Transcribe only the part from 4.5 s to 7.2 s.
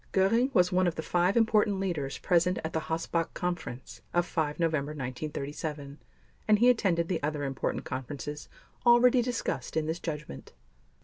November 1937, and he attended